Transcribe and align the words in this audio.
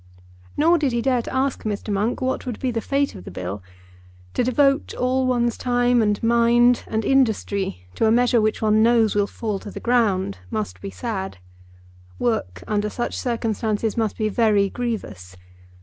Nor 0.57 0.79
did 0.79 0.93
he 0.93 1.01
dare 1.03 1.21
to 1.21 1.31
ask 1.31 1.61
Mr. 1.61 1.93
Monk 1.93 2.21
what 2.21 2.47
would 2.47 2.57
be 2.59 2.71
the 2.71 2.81
fate 2.81 3.13
of 3.13 3.23
the 3.23 3.29
Bill. 3.29 3.61
To 4.33 4.43
devote 4.43 4.95
all 4.95 5.27
one's 5.27 5.59
time 5.59 6.01
and 6.01 6.17
mind 6.23 6.83
and 6.87 7.05
industry 7.05 7.85
to 7.93 8.07
a 8.07 8.11
measure 8.11 8.41
which 8.41 8.63
one 8.63 8.81
knows 8.81 9.13
will 9.13 9.27
fall 9.27 9.59
to 9.59 9.69
the 9.69 9.79
ground 9.79 10.39
must 10.49 10.81
be 10.81 10.89
sad. 10.89 11.37
Work 12.17 12.63
under 12.67 12.89
such 12.89 13.15
circumstances 13.15 13.95
must 13.95 14.17
be 14.17 14.27
very 14.27 14.71
grievous. 14.71 15.37